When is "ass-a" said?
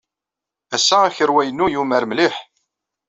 0.75-0.97